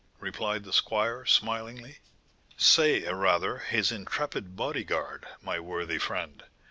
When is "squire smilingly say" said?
0.73-3.03